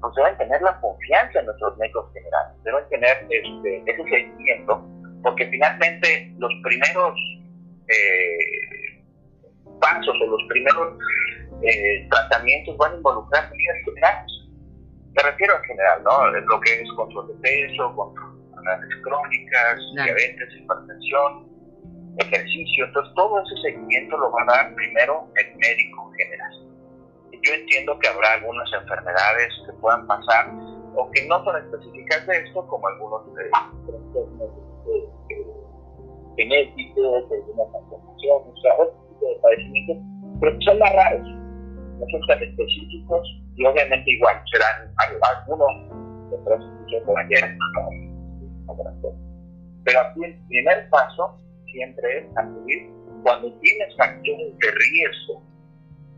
pues 0.00 0.14
deben 0.14 0.36
tener 0.38 0.62
la 0.62 0.78
confianza 0.80 1.40
en 1.40 1.46
nuestros 1.46 1.76
médicos 1.78 2.12
generales, 2.12 2.52
deben 2.64 2.88
tener 2.88 3.26
este, 3.30 3.82
ese 3.86 4.02
seguimiento, 4.04 4.86
porque 5.22 5.46
finalmente 5.48 6.32
los 6.38 6.52
primeros 6.62 7.14
eh, 7.88 9.02
pasos 9.80 10.14
o 10.20 10.26
los 10.26 10.42
primeros 10.48 10.98
eh, 11.62 12.06
tratamientos 12.10 12.76
van 12.76 12.92
a 12.92 12.96
involucrar 12.96 13.50
medidas 13.50 13.76
generales. 13.84 14.32
Me 15.14 15.22
refiero 15.22 15.56
en 15.56 15.62
general, 15.64 16.02
¿no? 16.04 16.26
Lo 16.26 16.60
que 16.60 16.82
es 16.82 16.92
control 16.92 17.28
de 17.28 17.34
peso, 17.40 17.94
control 17.94 18.36
de 18.36 18.44
enfermedades 18.48 19.02
crónicas, 19.02 19.80
diabetes, 19.94 20.48
hipertensión, 20.60 21.48
ejercicio. 22.18 22.84
Entonces, 22.84 23.14
todo 23.14 23.42
ese 23.42 23.62
seguimiento 23.62 24.18
lo 24.18 24.30
va 24.30 24.42
a 24.42 24.56
dar 24.56 24.74
primero 24.74 25.26
el 25.36 25.56
médico 25.56 26.12
general. 26.16 26.65
Yo 27.32 27.54
entiendo 27.54 27.98
que 27.98 28.08
habrá 28.08 28.34
algunas 28.34 28.68
enfermedades 28.72 29.48
que 29.66 29.72
puedan 29.80 30.06
pasar 30.06 30.52
o 30.94 31.10
que 31.10 31.26
no 31.26 31.44
son 31.44 31.56
específicas 31.56 32.26
de 32.26 32.38
esto, 32.38 32.66
como 32.66 32.88
algunos 32.88 33.22
eh, 33.38 33.50
genéticos, 36.36 37.24
algunas 37.30 37.72
malformaciones, 37.72 38.54
otro 38.78 38.94
tipo 39.08 39.28
de 39.28 39.36
padecimientos, 39.42 39.96
pero 40.40 40.60
son 40.62 40.78
más 40.78 40.92
raros, 40.94 41.28
no 41.98 42.06
son 42.10 42.20
tan 42.28 42.42
específicos 42.42 43.28
y 43.56 43.64
obviamente 43.64 44.10
igual 44.10 44.42
serán 44.50 44.90
algunos 44.98 46.30
de 46.30 46.38
transmisión 46.44 47.04
por 47.04 47.18
ayer, 47.18 47.56
pero 49.84 50.00
aquí 50.00 50.24
el 50.24 50.34
primer 50.48 50.88
paso 50.90 51.38
siempre 51.70 52.18
es 52.18 52.36
acudir 52.36 52.90
cuando 53.22 53.52
tienes 53.60 53.96
factores 53.96 54.58
de 54.58 54.70
riesgo, 54.70 55.42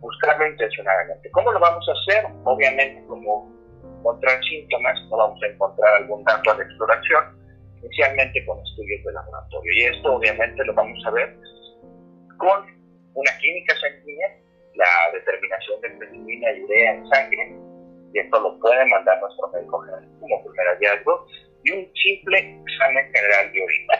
buscarlo 0.00 0.47
intencionadamente. 0.47 1.31
¿Cómo 1.31 1.52
lo 1.52 1.61
vamos 1.61 1.87
a 1.88 1.93
hacer? 1.93 2.26
Obviamente, 2.45 3.05
como 3.07 3.50
encontrar 3.99 4.43
síntomas, 4.45 5.00
no 5.11 5.17
vamos 5.17 5.43
a 5.43 5.47
encontrar 5.47 5.95
algún 5.97 6.25
dato 6.25 6.55
de 6.55 6.64
exploración, 6.64 7.38
inicialmente 7.83 8.45
con 8.47 8.59
estudios 8.61 9.05
de 9.05 9.12
laboratorio. 9.12 9.73
Y 9.75 9.85
esto 9.85 10.14
obviamente 10.14 10.64
lo 10.64 10.75
vamos 10.75 10.99
a 11.07 11.11
ver 11.11 11.37
con 12.38 12.78
una 13.14 13.31
química 13.40 13.75
sanguínea, 13.81 14.28
la 14.75 15.12
determinación 15.12 15.81
de 15.81 15.99
creatinina 15.99 16.52
y 16.52 16.62
urea 16.62 16.95
en 16.95 17.09
sangre, 17.09 17.57
y 18.14 18.19
esto 18.19 18.40
lo 18.40 18.59
puede 18.61 18.87
mandar 18.87 19.21
nuestro 19.21 19.49
médico 19.49 19.81
general 19.81 20.09
como 20.21 20.45
primer 20.45 20.67
hallazgo, 20.69 21.26
y 21.64 21.73
un 21.73 21.93
simple 21.95 22.38
examen 22.38 23.12
general 23.12 23.52
de 23.52 23.62
orina. 23.62 23.97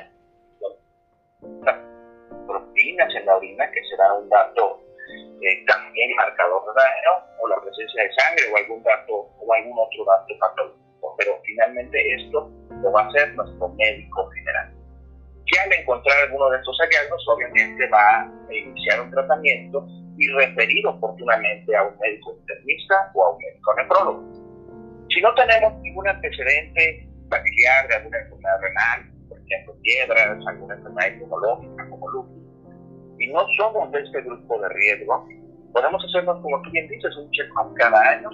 Proteínas 2.47 3.15
en 3.17 3.27
la 3.27 3.37
orina, 3.37 3.71
que 3.73 3.83
será 3.91 4.15
un 4.15 4.29
dato 4.29 4.81
eh, 5.43 5.65
también 5.67 6.15
marcador 6.17 6.63
de 6.67 6.73
daño, 6.81 7.27
o 7.41 7.49
la 7.49 7.61
presencia 7.61 8.03
de 8.03 8.13
sangre, 8.15 8.45
o 8.53 8.57
algún 8.57 8.83
dato, 8.83 9.15
o 9.39 9.55
algún 9.55 9.79
otro 9.79 10.05
dato 10.05 10.35
patológico. 10.39 11.15
Pero 11.19 11.41
finalmente 11.45 12.15
esto 12.15 12.51
lo 12.83 12.93
va 12.93 13.03
a 13.03 13.09
hacer 13.09 13.35
nuestro 13.35 13.69
médico 13.71 14.29
general. 14.31 14.75
Si 15.47 15.59
al 15.59 15.73
encontrar 15.73 16.17
alguno 16.25 16.51
de 16.51 16.59
estos 16.59 16.77
hallazgos, 16.79 17.25
obviamente 17.29 17.89
va 17.89 18.23
a 18.23 18.55
iniciar 18.55 19.01
un 19.01 19.11
tratamiento 19.11 19.87
y 20.19 20.29
referir 20.33 20.87
oportunamente 20.87 21.75
a 21.77 21.85
un 21.85 21.99
médico 21.99 22.37
internista 22.39 23.11
o 23.15 23.25
a 23.25 23.31
un 23.33 23.39
médico 23.39 23.75
nefrólogo. 23.77 24.39
Si 25.09 25.21
no 25.23 25.35
tenemos 25.35 25.73
ningún 25.81 26.07
antecedente 26.09 27.09
familiar 27.31 27.89
de 27.89 27.95
alguna 27.95 28.19
enfermedad 28.19 28.61
renal, 28.61 29.13
por 29.29 29.39
ejemplo, 29.41 29.75
piedras, 29.83 30.39
alguna 30.47 30.75
enfermedad 30.75 31.13
inmunológica 31.15 31.89
como 31.89 32.09
lupus, 32.11 32.38
y 33.19 33.27
no 33.29 33.41
somos 33.57 33.91
de 33.93 34.01
este 34.01 34.23
grupo 34.23 34.61
de 34.61 34.69
riesgo, 34.71 35.27
podemos 35.73 36.05
hacernos, 36.05 36.41
como 36.43 36.61
tú 36.63 36.71
bien 36.71 36.89
dices, 36.89 37.17
un 37.17 37.31
check-up 37.31 37.75
cada 37.75 38.01
año, 38.11 38.31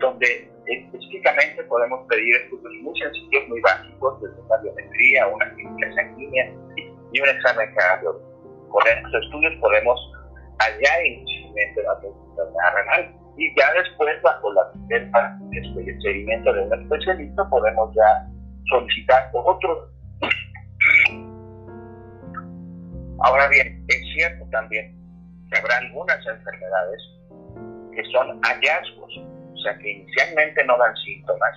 donde 0.00 0.50
específicamente 0.66 1.62
podemos 1.64 2.06
pedir 2.08 2.36
estudios 2.36 2.72
muy 2.82 2.98
sencillos, 2.98 3.48
muy 3.48 3.60
básicos, 3.60 4.20
desde 4.20 4.40
una 4.40 4.56
biometría, 4.58 5.26
una 5.28 5.54
química 5.56 5.94
sanguínea 5.94 6.52
y 7.12 7.20
un 7.20 7.28
examen 7.28 7.74
cardiológico. 7.74 8.68
Con 8.68 8.86
estos 8.86 9.24
estudios 9.24 9.54
podemos 9.60 9.98
hallar 10.58 11.06
inicialmente 11.06 11.82
la 11.82 11.94
enfermedad 11.94 12.74
renal 12.74 13.18
y 13.38 13.54
ya 13.56 13.72
después, 13.72 14.20
bajo 14.22 14.52
la 14.52 14.62
este, 14.90 15.90
el 15.90 16.02
seguimiento 16.02 16.52
de 16.52 16.62
un 16.62 16.82
especialista, 16.82 17.48
podemos 17.48 17.94
ya 17.94 18.26
solicitar 18.68 19.30
otros. 19.32 19.90
Ahora 23.20 23.48
bien, 23.48 23.84
es 23.88 24.00
cierto 24.14 24.44
también 24.50 24.94
que 25.50 25.58
habrá 25.58 25.78
algunas 25.78 26.18
enfermedades 26.26 27.02
que 27.94 28.04
son 28.12 28.40
hallazgos 28.42 29.38
o 29.58 29.60
sea 29.62 29.76
que 29.78 29.90
inicialmente 29.90 30.64
no 30.64 30.78
dan 30.78 30.94
síntomas, 30.98 31.54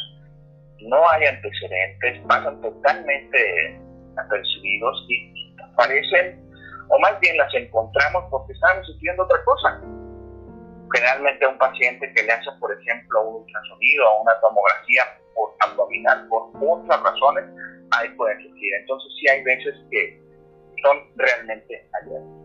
no 0.82 1.10
hay 1.12 1.26
antecedentes, 1.28 2.20
pasan 2.28 2.60
totalmente 2.62 3.80
apercibidos 4.18 5.06
y 5.08 5.56
aparecen, 5.72 6.42
o 6.90 7.00
más 7.00 7.20
bien 7.20 7.38
las 7.38 7.54
encontramos 7.54 8.24
porque 8.32 8.54
están 8.54 8.84
sintiendo 8.86 9.24
otra 9.24 9.44
cosa. 9.46 9.82
Generalmente 10.94 11.48
un 11.48 11.58
paciente 11.58 12.12
que 12.14 12.24
le 12.24 12.32
hace, 12.32 12.50
por 12.60 12.74
ejemplo, 12.74 13.22
un 13.22 13.36
ultrasonido 13.44 14.10
o 14.10 14.24
una 14.24 14.34
tomografía 14.42 15.04
por 15.36 15.54
abdominal 15.60 16.28
por 16.28 16.50
otras 16.60 17.02
razones, 17.04 17.46
ahí 17.92 18.10
pueden 18.18 18.42
surgir. 18.42 18.74
Entonces 18.82 19.14
sí 19.20 19.30
hay 19.30 19.44
veces 19.44 19.76
que 19.92 20.20
son 20.82 20.98
realmente 21.16 21.90
hallazgos. 21.92 22.42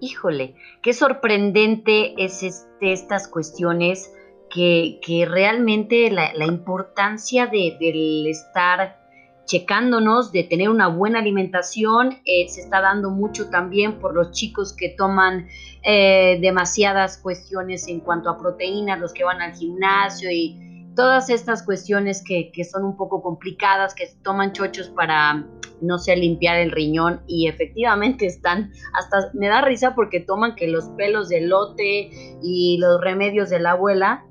Híjole, 0.00 0.54
qué 0.82 0.92
sorprendente 0.92 2.14
es 2.22 2.42
este, 2.42 2.92
estas 2.92 3.28
cuestiones 3.28 4.12
que, 4.50 5.26
realmente 5.28 6.10
la, 6.10 6.46
importancia 6.46 7.46
de, 7.46 7.76
del 7.80 8.26
estar 8.26 8.98
checándonos, 9.46 10.32
de 10.32 10.44
tener 10.44 10.68
una 10.68 10.88
buena 10.88 11.20
alimentación, 11.20 12.18
eh, 12.24 12.48
se 12.48 12.62
está 12.62 12.80
dando 12.80 13.10
mucho 13.10 13.48
también 13.48 13.98
por 14.00 14.14
los 14.14 14.32
chicos 14.32 14.74
que 14.74 14.90
toman 14.90 15.48
eh, 15.82 16.38
demasiadas 16.40 17.18
cuestiones 17.18 17.86
en 17.88 18.00
cuanto 18.00 18.28
a 18.28 18.38
proteínas, 18.38 18.98
los 18.98 19.12
que 19.12 19.24
van 19.24 19.40
al 19.40 19.54
gimnasio 19.54 20.30
y 20.30 20.75
todas 20.96 21.30
estas 21.30 21.62
cuestiones 21.62 22.24
que, 22.24 22.50
que 22.52 22.64
son 22.64 22.84
un 22.84 22.96
poco 22.96 23.22
complicadas, 23.22 23.94
que 23.94 24.08
toman 24.22 24.52
chochos 24.52 24.88
para, 24.88 25.46
no 25.80 25.98
sé, 25.98 26.16
limpiar 26.16 26.56
el 26.58 26.72
riñón 26.72 27.20
y 27.28 27.46
efectivamente 27.46 28.26
están, 28.26 28.72
hasta 28.98 29.30
me 29.34 29.46
da 29.46 29.60
risa 29.60 29.94
porque 29.94 30.20
toman 30.20 30.56
que 30.56 30.66
los 30.66 30.88
pelos 30.96 31.28
de 31.28 31.42
lote 31.42 32.10
y 32.42 32.78
los 32.78 33.00
remedios 33.00 33.50
de 33.50 33.60
la 33.60 33.72
abuela 33.72 34.24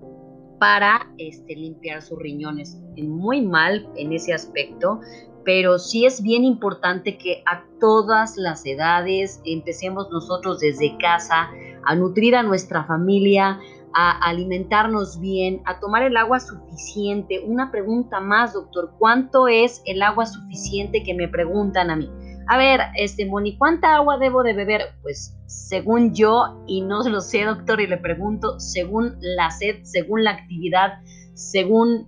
para 0.59 1.07
este, 1.17 1.55
limpiar 1.55 2.01
sus 2.01 2.19
riñones. 2.19 2.81
Muy 2.97 3.41
mal 3.41 3.87
en 3.95 4.11
ese 4.11 4.33
aspecto, 4.33 4.99
pero 5.45 5.77
sí 5.77 6.05
es 6.05 6.21
bien 6.21 6.43
importante 6.43 7.17
que 7.17 7.43
a 7.45 7.63
todas 7.79 8.35
las 8.35 8.65
edades 8.65 9.41
empecemos 9.45 10.09
nosotros 10.11 10.59
desde 10.59 10.97
casa 10.97 11.49
a 11.85 11.95
nutrir 11.95 12.35
a 12.35 12.43
nuestra 12.43 12.83
familia, 12.83 13.59
a 13.93 14.11
alimentarnos 14.27 15.21
bien, 15.21 15.61
a 15.65 15.79
tomar 15.79 16.03
el 16.03 16.17
agua 16.17 16.39
suficiente. 16.39 17.41
Una 17.45 17.71
pregunta 17.71 18.19
más, 18.19 18.53
doctor, 18.53 18.91
¿cuánto 18.97 19.47
es 19.47 19.81
el 19.85 20.01
agua 20.01 20.25
suficiente 20.25 21.03
que 21.03 21.13
me 21.13 21.27
preguntan 21.27 21.91
a 21.91 21.95
mí? 21.95 22.09
A 22.47 22.57
ver, 22.57 22.81
este 22.95 23.25
Moni, 23.25 23.57
¿cuánta 23.57 23.95
agua 23.95 24.17
debo 24.17 24.43
de 24.43 24.53
beber? 24.53 24.81
Pues 25.01 25.37
según 25.45 26.13
yo, 26.13 26.61
y 26.67 26.81
no 26.81 27.07
lo 27.07 27.21
sé, 27.21 27.43
doctor, 27.43 27.79
y 27.81 27.87
le 27.87 27.97
pregunto, 27.97 28.59
según 28.59 29.15
la 29.19 29.49
sed, 29.51 29.83
según 29.83 30.23
la 30.23 30.31
actividad, 30.31 30.99
según 31.33 32.07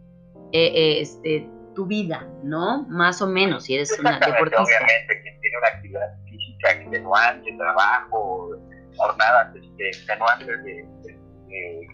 eh, 0.51 0.71
eh, 0.75 1.01
este, 1.01 1.49
tu 1.77 1.85
vida, 1.85 2.27
¿no? 2.41 2.87
Más 2.89 3.21
o 3.21 3.27
menos, 3.27 3.65
si 3.65 3.75
eres 3.75 3.99
una 3.99 4.17
deportista. 4.17 4.63
Obviamente, 4.63 5.21
quien 5.21 5.39
tiene 5.39 5.57
una 5.59 5.67
actividad 5.67 6.23
física 6.25 6.71
extenuante, 6.71 7.53
trabajo, 7.55 8.49
jornadas 8.95 9.55
este, 9.55 9.89
extenuantes 9.89 10.63
de, 10.63 10.73
de, 11.03 11.87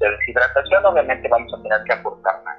de 0.00 0.10
deshidratación, 0.10 0.84
obviamente 0.84 1.28
vamos 1.28 1.54
a 1.54 1.62
tener 1.62 1.84
que 1.84 1.92
aportar 1.92 2.42
más. 2.42 2.58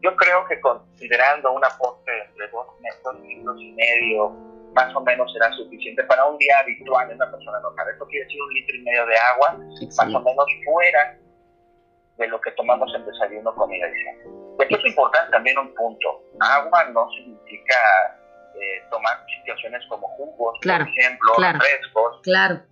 Yo 0.00 0.14
creo 0.14 0.46
que 0.46 0.60
considerando 0.60 1.50
un 1.50 1.64
aporte 1.64 2.12
de 2.12 2.46
dos 2.52 2.66
metros, 2.80 3.20
litros 3.20 3.56
y 3.60 3.72
medio, 3.72 4.30
más 4.76 4.94
o 4.94 5.00
menos 5.00 5.32
será 5.32 5.50
suficiente 5.56 6.04
para 6.04 6.24
un 6.24 6.38
día 6.38 6.60
habitual 6.60 7.10
en 7.10 7.16
una 7.16 7.28
persona 7.32 7.58
normal. 7.58 7.86
Esto 7.92 8.06
quiere 8.06 8.26
decir 8.26 8.40
un 8.40 8.54
litro 8.54 8.76
y 8.76 8.82
medio 8.82 9.06
de 9.06 9.16
agua, 9.16 9.58
más 9.58 10.14
o 10.14 10.20
menos 10.20 10.46
fuera 10.64 11.18
de 12.18 12.28
lo 12.28 12.40
que 12.40 12.52
tomamos 12.52 12.94
en 12.94 13.04
desayuno, 13.06 13.52
comida 13.56 13.88
y 13.88 14.04
cena. 14.04 14.41
Esto 14.58 14.76
es 14.76 14.84
importante 14.86 15.30
también 15.30 15.58
un 15.58 15.74
punto. 15.74 16.22
Agua 16.40 16.84
no 16.92 17.08
significa 17.10 17.74
eh, 18.54 18.82
tomar 18.90 19.24
situaciones 19.40 19.82
como 19.88 20.06
jugos, 20.08 20.58
por 20.62 20.88
ejemplo, 20.88 21.34
frescos. 21.34 22.20
Claro 22.22 22.62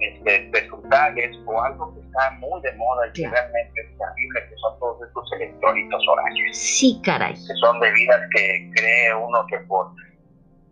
este, 0.00 0.68
frutales 0.68 1.36
o 1.46 1.62
algo 1.62 1.94
que 1.94 2.00
está 2.00 2.30
muy 2.38 2.60
de 2.62 2.72
moda 2.72 3.06
y 3.08 3.12
que 3.12 3.28
realmente 3.28 3.80
es 3.80 3.98
terrible, 3.98 4.48
que 4.48 4.56
son 4.56 4.78
todos 4.78 5.06
estos 5.06 5.32
electrolitos 5.32 6.02
horarios. 6.08 6.56
Sí, 6.56 7.00
caray. 7.04 7.34
Que 7.34 7.54
son 7.60 7.78
bebidas 7.80 8.20
que 8.34 8.70
cree 8.74 9.14
uno 9.14 9.46
que 9.46 9.58
por 9.60 9.92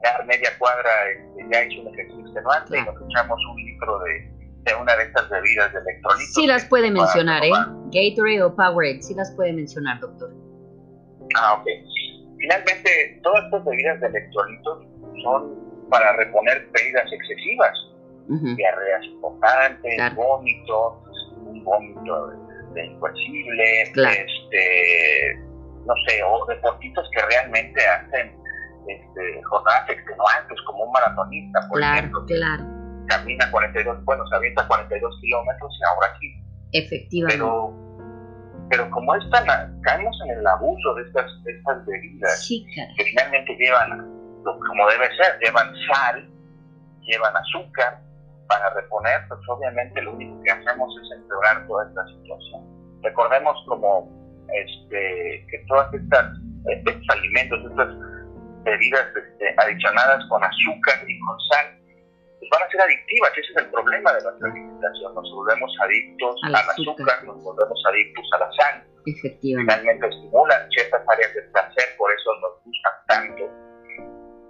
dar 0.02 0.24
media 0.26 0.50
cuadra 0.58 0.90
este, 1.10 1.46
ya 1.52 1.64
hizo 1.64 1.82
un 1.82 1.88
ejercicio 1.94 2.24
extenuante 2.24 2.78
y 2.78 2.82
nos 2.82 2.94
echamos 3.10 3.38
un 3.50 3.56
litro 3.56 3.98
de, 4.00 4.30
de, 4.62 4.74
una 4.74 4.96
de 4.96 5.04
estas 5.04 5.28
bebidas 5.28 5.72
de 5.72 5.80
electrolitos. 5.80 6.34
Sí 6.34 6.46
las 6.46 6.64
puede 6.64 6.90
mencionar, 6.90 7.44
¿eh? 7.44 7.50
Gatorade 7.50 8.42
o 8.42 8.54
Powerade, 8.54 9.02
sí 9.02 9.14
las 9.14 9.30
puede 9.32 9.52
mencionar, 9.52 10.00
doctor. 10.00 10.30
Ah, 11.36 11.54
ok. 11.54 11.66
Finalmente, 12.38 13.20
todas 13.22 13.44
estas 13.44 13.64
bebidas 13.64 14.00
de 14.00 14.06
electrolitos 14.06 14.86
son 15.22 15.88
para 15.90 16.12
reponer 16.16 16.70
pérdidas 16.70 17.10
excesivas 17.12 17.74
diarreas 18.28 19.04
importantes, 19.04 20.14
vómito, 20.14 21.02
un 21.46 21.64
vómito 21.64 22.28
de 22.74 22.84
este, 24.12 25.40
no 25.86 25.94
sé, 26.06 26.22
o 26.22 26.46
deportistas 26.46 27.06
que 27.12 27.22
realmente 27.22 27.80
hacen 27.86 28.36
este, 28.86 29.42
jornadas 29.44 29.88
extenuantes, 29.88 30.60
como 30.66 30.84
un 30.84 30.92
maratonista, 30.92 31.60
por 31.68 31.80
ejemplo. 31.80 32.24
Claro. 32.26 32.64
camina 33.08 33.50
42, 33.50 34.04
bueno, 34.04 34.26
se 34.28 34.36
avienta 34.36 34.66
42 34.68 35.20
kilómetros 35.20 35.78
y 35.80 35.84
ahora 35.84 36.18
sí. 36.20 36.42
Efectivamente. 36.72 37.42
Pero, 37.42 37.87
pero 38.70 38.90
como 38.90 39.14
están, 39.14 39.46
caemos 39.82 40.16
en 40.24 40.38
el 40.38 40.46
abuso 40.46 40.94
de 40.94 41.02
estas, 41.02 41.30
estas 41.46 41.86
bebidas, 41.86 42.48
que 42.48 43.04
finalmente 43.04 43.56
llevan, 43.56 43.98
como 44.44 44.88
debe 44.90 45.08
ser, 45.16 45.38
llevan 45.40 45.72
sal, 45.86 46.28
llevan 47.02 47.36
azúcar, 47.36 48.00
para 48.48 48.70
reponer, 48.70 49.20
pues 49.28 49.40
obviamente 49.48 50.02
lo 50.02 50.12
único 50.12 50.42
que 50.42 50.50
hacemos 50.50 50.94
es 51.02 51.18
empeorar 51.18 51.66
toda 51.66 51.86
esta 51.86 52.06
situación. 52.06 52.64
Recordemos 53.02 53.56
como 53.68 54.10
este, 54.48 55.46
que 55.50 55.64
todas 55.68 55.92
estas 55.92 56.32
estos 56.66 56.94
alimentos, 57.10 57.60
estas 57.70 57.88
bebidas 58.64 59.06
este, 59.16 59.54
adicionadas 59.58 60.24
con 60.28 60.42
azúcar 60.42 60.98
y 61.06 61.18
con 61.20 61.36
sal, 61.50 61.77
pues 62.38 62.50
van 62.50 62.62
a 62.62 62.70
ser 62.70 62.80
adictivas. 62.80 63.30
Ese 63.36 63.50
es 63.52 63.56
el 63.56 63.70
problema 63.70 64.12
de 64.12 64.22
nuestra 64.22 64.50
alimentación. 64.50 65.14
Nos 65.14 65.30
volvemos 65.32 65.70
adictos 65.82 66.40
al, 66.44 66.54
azúcar. 66.54 67.24
nos 67.24 67.42
volvemos 67.42 67.82
adictos 67.86 68.26
a 68.34 68.38
la 68.38 68.50
sal. 68.52 68.84
Finalmente 69.40 70.06
estimulan 70.06 70.70
ciertas 70.70 71.02
áreas 71.08 71.34
del 71.34 71.50
placer, 71.50 71.96
por 71.96 72.12
eso 72.12 72.30
nos 72.40 72.64
gustan 72.64 72.92
tanto. 73.06 73.44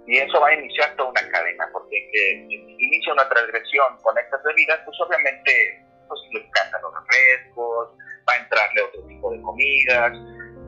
Y 0.07 0.17
eso 0.17 0.41
va 0.41 0.47
a 0.49 0.53
iniciar 0.53 0.95
toda 0.95 1.09
una 1.09 1.21
cadena, 1.31 1.69
porque 1.71 2.09
que 2.11 2.47
inicia 2.79 3.13
una 3.13 3.29
transgresión 3.29 3.97
con 4.01 4.17
estas 4.17 4.41
bebidas, 4.43 4.79
pues 4.83 4.97
obviamente 5.05 5.85
pues, 6.07 6.19
le 6.33 6.39
encantan 6.45 6.81
los 6.81 6.93
refrescos, 6.95 7.89
va 8.27 8.33
a 8.33 8.37
entrarle 8.37 8.81
otro 8.81 9.05
tipo 9.07 9.31
de 9.31 9.41
comidas, 9.41 10.11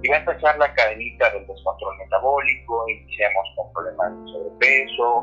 y 0.04 0.10
va 0.10 0.16
a 0.16 0.20
empezar 0.20 0.58
la 0.58 0.74
cadenita 0.74 1.30
del 1.32 1.46
descontrol 1.46 1.98
metabólico, 1.98 2.86
iniciamos 2.90 3.48
con 3.56 3.72
problemas 3.74 4.12
de 4.12 4.32
sobrepeso, 4.32 5.22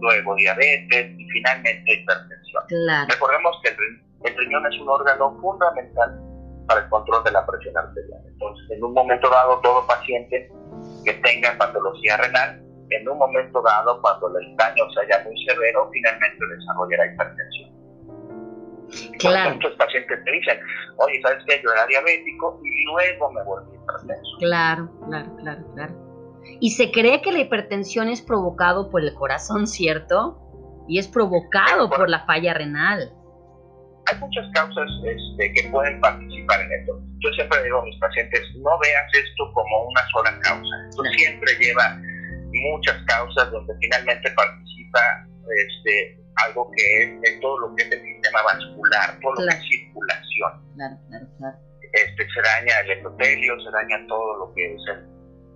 luego 0.00 0.34
diabetes 0.36 1.18
y 1.18 1.28
finalmente 1.28 1.94
hipertensión. 1.94 2.62
Recordemos 3.08 3.60
que 3.62 3.70
el, 3.70 4.36
riñón 4.36 4.66
es 4.72 4.80
un 4.80 4.88
órgano 4.88 5.36
fundamental 5.40 6.20
para 6.66 6.80
el 6.80 6.88
control 6.88 7.24
de 7.24 7.32
la 7.32 7.44
presión 7.44 7.76
arterial. 7.76 8.20
Entonces, 8.26 8.70
en 8.70 8.84
un 8.84 8.94
momento 8.94 9.28
dado, 9.30 9.58
todo 9.60 9.86
paciente 9.86 10.50
que 11.04 11.14
tenga 11.14 11.56
patología 11.58 12.16
renal, 12.18 12.62
en 12.90 13.08
un 13.08 13.18
momento 13.18 13.62
dado, 13.62 14.00
cuando 14.00 14.38
el 14.38 14.56
daño 14.56 14.84
sea 14.92 15.24
muy 15.24 15.44
severo, 15.44 15.90
finalmente 15.92 16.44
desarrollará 16.56 17.06
hipertensión. 17.06 17.67
Claro. 19.18 19.54
Muchos 19.54 19.72
pacientes 19.74 20.24
te 20.24 20.30
dicen, 20.30 20.58
oye, 20.96 21.20
¿sabes 21.22 21.44
qué? 21.46 21.60
Yo 21.62 21.70
era 21.72 21.86
diabético 21.86 22.60
y 22.64 22.84
luego 22.84 23.32
me 23.32 23.42
volví 23.44 23.76
hipertenso. 23.76 24.36
Claro, 24.38 24.90
claro, 25.06 25.36
claro, 25.36 25.74
claro. 25.74 26.08
Y 26.60 26.70
se 26.70 26.90
cree 26.90 27.20
que 27.22 27.32
la 27.32 27.40
hipertensión 27.40 28.08
es 28.08 28.22
provocado 28.22 28.90
por 28.90 29.02
el 29.02 29.14
corazón, 29.14 29.66
¿cierto? 29.66 30.38
Y 30.88 30.98
es 30.98 31.06
provocado 31.06 31.90
por 31.90 32.08
la 32.08 32.24
falla 32.24 32.54
renal. 32.54 33.12
Hay 34.06 34.18
muchas 34.18 34.50
causas 34.54 34.88
este, 35.04 35.52
que 35.52 35.68
pueden 35.70 36.00
participar 36.00 36.62
en 36.62 36.72
esto. 36.72 36.98
Yo 37.18 37.30
siempre 37.34 37.62
digo 37.62 37.80
a 37.80 37.84
mis 37.84 37.98
pacientes, 38.00 38.40
no 38.56 38.78
veas 38.78 39.12
esto 39.12 39.52
como 39.52 39.82
una 39.84 40.00
sola 40.12 40.40
causa. 40.40 40.88
Esto 40.88 41.02
siempre 41.16 41.52
lleva 41.60 42.00
muchas 42.72 43.02
causas 43.04 43.50
donde 43.50 43.74
finalmente 43.80 44.30
participa 44.30 45.00
este, 45.66 46.17
algo 46.46 46.70
que 46.76 47.02
es, 47.02 47.40
todo 47.40 47.58
lo 47.58 47.74
que 47.74 47.84
es 47.84 47.92
el 47.92 48.02
sistema 48.02 48.42
vascular, 48.42 49.18
todo 49.20 49.32
lo 49.32 49.46
que 49.46 49.54
es 49.56 49.68
circulación. 49.68 50.74
Claro, 50.74 50.96
claro, 51.08 51.26
claro. 51.38 51.58
Este, 51.92 52.28
se 52.28 52.42
daña 52.42 52.80
el 52.80 52.90
endotelio, 52.90 53.60
se 53.60 53.70
daña 53.70 54.06
todo 54.06 54.36
lo 54.38 54.54
que 54.54 54.74
es 54.74 54.82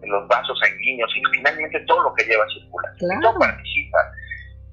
los 0.03 0.27
vasos 0.27 0.59
sanguíneos 0.59 1.11
y 1.15 1.23
finalmente 1.37 1.79
todo 1.87 2.03
lo 2.03 2.15
que 2.15 2.25
lleva 2.25 2.45
circulación. 2.49 3.09
Claro. 3.09 3.21
Todo 3.21 3.39
participa. 3.39 3.99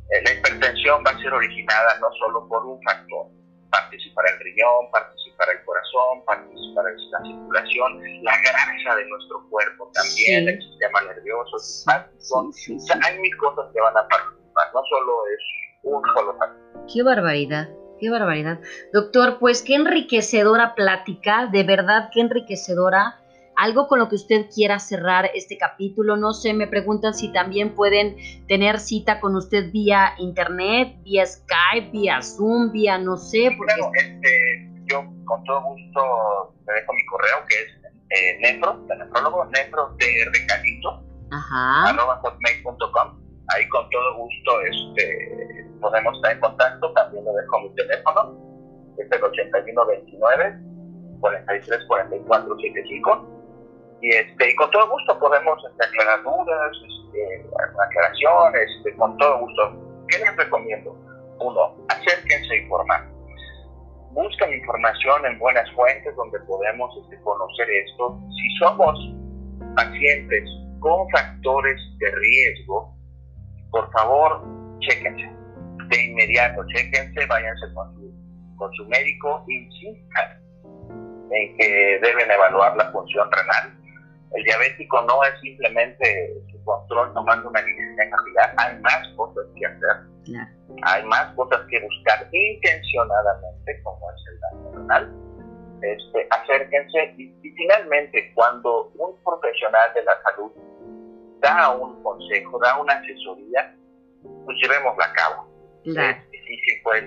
Eh, 0.09 0.23
la 0.23 0.33
hipertensión 0.33 1.03
va 1.05 1.11
a 1.11 1.19
ser 1.19 1.31
originada 1.31 1.99
no 1.99 2.07
solo 2.19 2.47
por 2.47 2.65
un 2.65 2.81
factor, 2.81 3.27
participará 3.69 4.31
el 4.31 4.39
riñón, 4.39 4.89
participará 4.91 5.51
el 5.51 5.63
corazón, 5.63 6.25
participará 6.25 6.89
la 6.89 7.19
circulación, 7.21 8.23
la 8.23 8.41
grasa 8.41 8.95
de 8.95 9.05
nuestro 9.05 9.47
cuerpo 9.49 9.91
también, 9.93 10.49
el 10.49 10.59
sistema 10.59 11.01
nervioso, 11.03 11.55
o 11.55 12.51
sea, 12.51 12.99
hay 13.03 13.19
mil 13.19 13.37
cosas 13.37 13.71
que 13.71 13.81
van 13.81 13.97
a 13.97 14.07
participar, 14.07 14.67
no 14.73 14.81
solo 14.89 15.27
es 15.27 15.39
un 15.83 16.01
solo. 16.13 16.35
Qué 16.91 17.03
barbaridad. 17.03 17.69
Qué 17.99 18.09
barbaridad. 18.09 18.59
Doctor, 18.93 19.39
pues 19.39 19.61
qué 19.61 19.75
enriquecedora 19.75 20.73
plática, 20.73 21.47
de 21.51 21.63
verdad 21.63 22.09
qué 22.13 22.21
enriquecedora 22.21 23.19
algo 23.59 23.89
con 23.89 23.99
lo 23.99 24.07
que 24.07 24.15
usted 24.15 24.45
quiera 24.53 24.79
cerrar 24.79 25.29
este 25.33 25.57
capítulo. 25.57 26.15
No 26.15 26.31
sé, 26.31 26.53
me 26.53 26.65
preguntan 26.65 27.13
si 27.13 27.31
también 27.33 27.75
pueden 27.75 28.15
tener 28.47 28.79
cita 28.79 29.19
con 29.19 29.35
usted 29.35 29.69
vía 29.71 30.13
internet, 30.17 30.95
vía 31.03 31.25
Skype, 31.25 31.91
vía 31.91 32.21
Zoom, 32.21 32.71
vía 32.71 32.97
no 32.97 33.17
sé. 33.17 33.51
Porque... 33.57 33.99
este, 33.99 34.69
yo 34.85 35.03
con 35.25 35.43
todo 35.43 35.61
gusto 35.63 36.55
te 36.65 36.73
dejo 36.73 36.93
mi 36.93 37.05
correo 37.05 37.45
que 37.49 37.55
es 37.61 37.79
eh, 38.11 38.37
nefro, 38.39 38.79
de 38.87 38.95
nefrólogo, 38.97 39.45
nefro 39.45 39.95
de 39.97 40.25
recalito, 40.33 41.03
arroba 41.31 42.15
hotmail.com. 42.23 43.19
Ahí 43.49 43.67
con 43.67 43.89
todo 43.89 44.15
gusto 44.15 44.61
este, 44.61 45.58
podemos 45.79 46.15
estar 46.15 46.31
en 46.33 46.39
contacto. 46.39 46.93
También 46.93 47.25
le 47.25 47.31
dejo 47.31 47.59
mi 47.61 47.69
teléfono, 47.75 48.37
es 48.97 49.11
el 49.11 49.23
8129 49.23 50.59
43 51.21 51.85
44 51.87 52.55
75 52.55 53.39
y, 54.01 54.09
este, 54.09 54.51
y 54.51 54.55
con 54.55 54.71
todo 54.71 54.89
gusto 54.89 55.19
podemos 55.19 55.59
este, 55.69 55.85
aclarar 55.85 56.23
dudas, 56.23 56.71
este, 56.87 57.45
aclaraciones, 57.83 58.69
este, 58.77 58.95
con 58.95 59.17
todo 59.17 59.39
gusto. 59.39 60.05
¿Qué 60.07 60.19
les 60.19 60.35
recomiendo? 60.37 60.95
Uno, 61.39 61.75
acérquense 61.89 62.53
a 62.53 62.57
informar. 62.57 63.07
Busquen 64.11 64.53
información 64.53 65.25
en 65.25 65.37
buenas 65.37 65.69
fuentes 65.71 66.15
donde 66.15 66.39
podemos 66.41 66.97
este, 67.03 67.21
conocer 67.21 67.69
esto. 67.69 68.19
Si 68.35 68.57
somos 68.57 68.97
pacientes 69.75 70.49
con 70.79 71.07
factores 71.09 71.79
de 71.99 72.11
riesgo, 72.11 72.95
por 73.71 73.91
favor, 73.91 74.41
chéquense. 74.79 75.38
De 75.89 76.03
inmediato, 76.05 76.65
chéquense, 76.67 77.25
váyanse 77.25 77.73
con 77.73 77.93
su, 77.95 78.55
con 78.57 78.71
su 78.73 78.85
médico, 78.87 79.43
insistan 79.47 80.39
en 81.31 81.57
que 81.57 81.99
deben 82.01 82.31
evaluar 82.31 82.75
la 82.75 82.91
función 82.91 83.29
renal 83.31 83.79
el 84.31 84.43
diabético 84.43 85.01
no 85.01 85.23
es 85.23 85.39
simplemente 85.41 86.33
su 86.51 86.63
control 86.63 87.13
tomando 87.13 87.49
una 87.49 87.61
glicemia 87.61 88.09
capilar, 88.09 88.53
hay 88.57 88.79
más 88.79 89.07
cosas 89.15 89.45
que 89.55 89.65
hacer. 89.65 90.47
Hay 90.83 91.03
más 91.05 91.33
cosas 91.33 91.61
que 91.67 91.79
buscar 91.79 92.27
intencionadamente, 92.31 93.81
como 93.81 94.11
es 94.11 94.21
el 94.27 94.39
daño 94.39 94.71
renal. 94.75 95.15
Este, 95.81 96.27
acérquense 96.29 97.15
y, 97.17 97.33
finalmente 97.41 98.31
cuando 98.35 98.91
un 98.95 99.21
profesional 99.23 99.93
de 99.93 100.03
la 100.03 100.21
salud 100.23 100.51
da 101.41 101.71
un 101.71 102.01
consejo, 102.03 102.59
da 102.59 102.79
una 102.79 102.93
asesoría, 102.93 103.75
pues 104.45 104.57
llevémosla 104.61 105.05
a 105.05 105.13
cabo. 105.13 105.48
Es 105.95 106.31
difícil 106.31 106.81
pues 106.83 107.03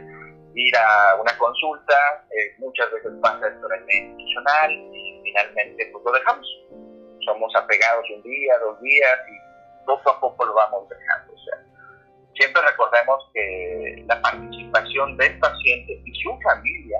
ir 0.55 0.77
a 0.77 1.16
una 1.21 1.37
consulta, 1.38 1.95
eh, 2.31 2.55
muchas 2.59 2.90
veces 2.92 3.12
pasa 3.23 3.49
esto 3.49 3.66
en 3.73 3.83
el 3.83 3.95
institucional 3.95 4.71
y 4.71 5.21
finalmente 5.25 5.88
pues 5.92 6.05
lo 6.05 6.12
dejamos 6.12 6.47
somos 7.25 7.55
apegados 7.57 8.05
un 8.14 8.23
día, 8.23 8.59
dos 8.59 8.81
días 8.81 9.18
y 9.31 9.87
poco 9.87 10.11
a 10.11 10.21
poco 10.21 10.45
lo 10.45 10.55
vamos 10.55 10.88
dejando. 10.88 11.33
O 11.33 11.38
sea, 11.38 11.59
siempre 12.35 12.62
recordemos 12.62 13.31
que 13.33 14.05
la 14.07 14.21
participación 14.21 15.16
del 15.16 15.38
paciente 15.38 16.01
y 16.05 16.23
su 16.23 16.38
familia, 16.40 16.99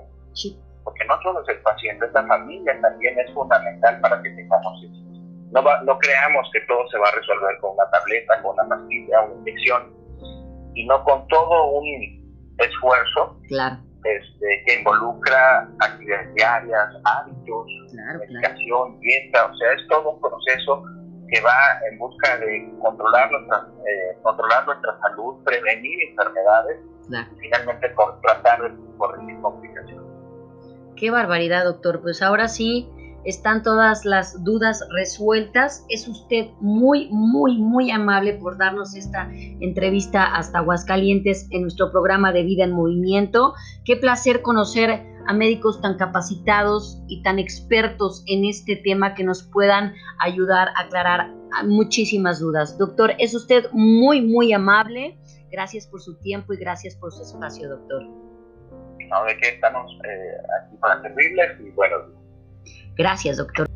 porque 0.85 1.05
no 1.05 1.21
solo 1.23 1.43
es 1.43 1.49
el 1.49 1.63
paciente, 1.63 2.07
esta 2.07 2.27
familia 2.27 2.79
también 2.81 3.19
es 3.19 3.33
fundamental 3.33 4.01
para 4.01 4.23
que 4.23 4.31
tengamos 4.31 4.85
eso. 4.85 5.03
No, 5.53 5.63
no 5.85 5.99
creamos 5.99 6.49
que 6.53 6.61
todo 6.63 6.89
se 6.89 6.99
va 6.99 7.09
a 7.09 7.13
resolver 7.13 7.59
con 7.61 7.75
una 7.75 7.91
tableta, 7.91 8.41
con 8.43 8.59
una 8.59 8.69
pastilla, 8.69 9.21
una 9.21 9.35
inyección, 9.41 9.95
sino 10.75 11.03
con 11.05 11.27
todo 11.29 11.71
un 11.71 12.55
esfuerzo 12.59 13.37
claro 13.49 13.79
este, 14.05 14.65
que 14.67 14.79
involucra 14.79 15.69
actividades 15.79 16.35
diarias, 16.35 16.89
hábitos, 17.05 17.67
medicación, 18.19 18.99
dieta, 19.01 19.47
o 19.47 19.57
sea, 19.57 19.73
es 19.75 19.87
todo 19.89 20.11
un 20.11 20.21
proceso 20.21 20.85
que 21.29 21.41
va 21.41 21.79
en 21.89 21.99
busca 21.99 22.37
de 22.39 22.69
controlar 22.83 23.31
nuestra, 23.31 23.67
eh, 23.87 24.19
controlar 24.23 24.67
nuestra 24.67 24.99
salud, 25.01 25.43
prevenir 25.45 26.11
enfermedades 26.11 26.79
y 27.09 27.41
finalmente 27.41 27.95
tratar 28.23 28.63
de 28.63 28.77
corregir 28.99 29.41
complicaciones. 29.41 30.03
Qué 30.97 31.11
barbaridad, 31.11 31.65
doctor. 31.65 32.03
Pues 32.03 32.23
ahora 32.23 32.49
sí, 32.49 32.91
están 33.25 33.63
todas 33.63 34.05
las 34.05 34.43
dudas 34.45 34.87
resueltas. 34.91 35.85
Es 35.89 36.09
usted 36.09 36.47
muy, 36.61 37.09
muy, 37.11 37.59
muy 37.59 37.91
amable 37.91 38.35
por 38.35 38.59
darnos 38.59 38.95
esta 38.95 39.31
entrevista 39.33 40.25
hasta 40.35 40.59
Aguascalientes 40.59 41.49
en 41.51 41.63
nuestro 41.63 41.91
programa 41.91 42.33
de 42.33 42.43
Vida 42.43 42.65
en 42.65 42.73
Movimiento. 42.73 43.55
Qué 43.85 43.97
placer 43.97 44.43
conocer 44.43 45.07
a 45.27 45.33
médicos 45.33 45.81
tan 45.81 45.97
capacitados 45.97 47.01
y 47.07 47.23
tan 47.23 47.39
expertos 47.39 48.25
en 48.27 48.45
este 48.45 48.77
tema 48.77 49.15
que 49.15 49.25
nos 49.25 49.43
puedan 49.43 49.95
ayudar 50.19 50.69
a 50.77 50.83
aclarar 50.83 51.33
muchísimas 51.65 52.41
dudas. 52.41 52.77
Doctor, 52.79 53.13
es 53.19 53.35
usted 53.35 53.67
muy, 53.73 54.21
muy 54.21 54.53
amable. 54.53 55.19
Gracias 55.51 55.87
por 55.87 56.01
su 56.01 56.19
tiempo 56.19 56.55
y 56.55 56.57
gracias 56.57 56.97
por 56.97 57.13
su 57.13 57.23
espacio, 57.23 57.69
doctor. 57.69 58.03
No, 58.03 59.19
qué 59.41 59.49
estamos 59.51 59.93
eh, 60.05 60.37
aquí 60.61 60.77
para 60.79 61.03
servirles 61.03 61.61
y 61.61 61.71
buenos. 61.71 62.22
Gracias, 62.97 63.39
doctor. 63.39 63.72